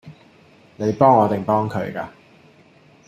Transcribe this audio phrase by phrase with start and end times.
[0.77, 2.09] 你幫我定幫佢㗎？